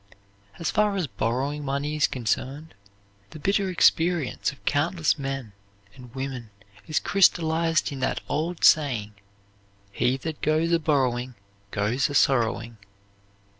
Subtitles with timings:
[0.57, 2.73] As far as borrowing money is concerned
[3.29, 5.51] the bitter experience of countless men
[5.93, 6.49] and women
[6.87, 9.13] is crystallized in that old saying:
[9.91, 11.35] "He that goes a borrowing
[11.69, 12.77] goes a sorrowing."